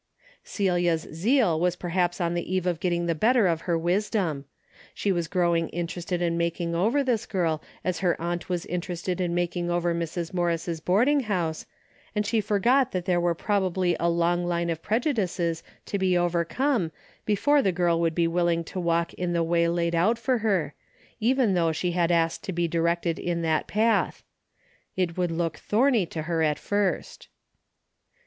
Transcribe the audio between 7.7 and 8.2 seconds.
as her